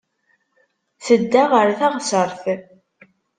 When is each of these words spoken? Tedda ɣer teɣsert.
Tedda 1.05 1.43
ɣer 1.51 1.67
teɣsert. 1.79 2.43